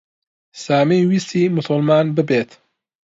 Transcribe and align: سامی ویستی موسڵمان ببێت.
سامی 0.63 0.99
ویستی 1.09 1.41
موسڵمان 1.55 2.05
ببێت. 2.15 2.49